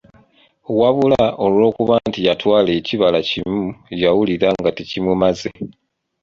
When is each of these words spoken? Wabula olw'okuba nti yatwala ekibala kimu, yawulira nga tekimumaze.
Wabula 0.79 1.25
olw'okuba 1.45 1.95
nti 2.07 2.19
yatwala 2.27 2.69
ekibala 2.79 3.19
kimu, 3.29 3.63
yawulira 4.01 4.49
nga 4.59 4.69
tekimumaze. 4.77 5.49